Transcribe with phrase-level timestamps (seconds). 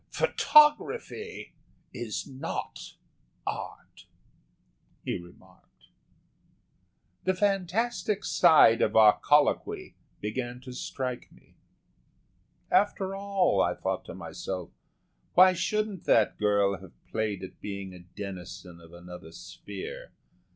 [0.09, 1.53] "Photography
[1.93, 2.95] is not
[3.45, 4.07] Art,"
[5.05, 5.89] he remarked.
[7.25, 11.53] The fantastic side of our colloquy began to strike me.
[12.71, 14.71] "After all," I thought to myself,
[15.35, 20.13] "why shouldn't that girl have played at being a denizen of another sphere?